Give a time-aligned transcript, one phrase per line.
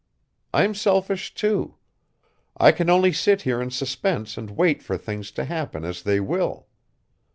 [0.51, 1.75] I'm selfish too.
[2.57, 6.19] I can only sit here in suspense and wait for things to happen as they
[6.19, 6.65] will.